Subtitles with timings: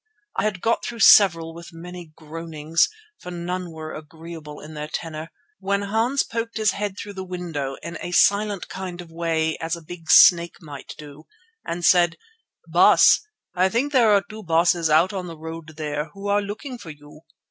[0.35, 5.29] I had got through several with many groanings, for none were agreeable in their tenor,
[5.59, 9.57] when Hans poked his head through the window in a silent kind of a way
[9.57, 11.25] as a big snake might do,
[11.67, 12.15] and said:
[12.67, 13.21] "Baas,
[13.53, 16.89] I think there are two baases out on the road there who are looking for
[16.89, 17.21] you.